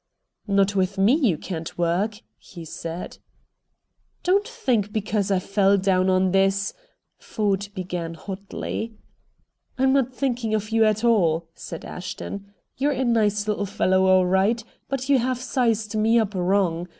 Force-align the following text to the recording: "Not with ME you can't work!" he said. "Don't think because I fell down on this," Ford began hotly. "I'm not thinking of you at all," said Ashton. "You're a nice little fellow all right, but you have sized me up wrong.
"Not 0.47 0.75
with 0.75 0.97
ME 0.97 1.13
you 1.13 1.37
can't 1.37 1.77
work!" 1.77 2.21
he 2.39 2.65
said. 2.65 3.19
"Don't 4.23 4.47
think 4.47 4.91
because 4.91 5.29
I 5.29 5.37
fell 5.37 5.77
down 5.77 6.09
on 6.09 6.31
this," 6.31 6.73
Ford 7.19 7.67
began 7.75 8.15
hotly. 8.15 8.95
"I'm 9.77 9.93
not 9.93 10.11
thinking 10.11 10.55
of 10.55 10.71
you 10.71 10.85
at 10.85 11.03
all," 11.03 11.49
said 11.53 11.85
Ashton. 11.85 12.51
"You're 12.77 12.93
a 12.93 13.05
nice 13.05 13.47
little 13.47 13.67
fellow 13.67 14.07
all 14.07 14.25
right, 14.25 14.63
but 14.89 15.07
you 15.07 15.19
have 15.19 15.37
sized 15.39 15.95
me 15.95 16.17
up 16.19 16.33
wrong. 16.33 16.87